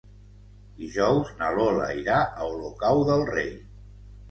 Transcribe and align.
Dijous 0.79 1.29
na 1.41 1.51
Lola 1.59 1.91
irà 2.01 2.17
a 2.23 2.49
Olocau 2.55 3.07
del 3.13 3.25
Rei. 3.31 3.55